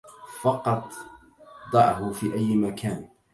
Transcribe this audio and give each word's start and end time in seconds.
فقط 0.41 0.93
ضعه 1.71 2.11
في 2.11 2.33
أي 2.33 2.55
مكان. 2.55 3.09